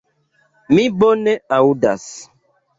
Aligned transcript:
Mi 0.77 0.85
bone 1.03 1.37
aŭdas. 1.61 2.11